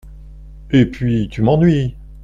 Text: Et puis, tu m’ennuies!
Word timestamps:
Et 0.71 0.87
puis, 0.87 1.29
tu 1.29 1.43
m’ennuies! 1.43 1.95